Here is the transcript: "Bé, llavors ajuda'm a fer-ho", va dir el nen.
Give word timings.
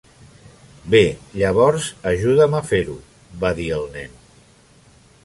"Bé, 0.93 1.01
llavors 1.41 1.85
ajuda'm 2.13 2.57
a 2.61 2.63
fer-ho", 2.71 2.97
va 3.45 3.53
dir 3.61 3.69
el 3.77 3.87
nen. 3.99 4.17